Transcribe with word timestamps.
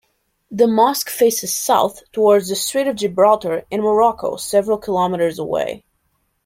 The 0.49 0.65
mosque 0.65 1.11
faces 1.11 1.55
south 1.55 2.11
towards 2.11 2.49
the 2.49 2.55
Strait 2.55 2.87
of 2.87 2.95
Gibraltar 2.95 3.65
and 3.71 3.83
Morocco 3.83 4.35
several 4.37 4.79
kilometres 4.79 5.37
away. 5.37 5.83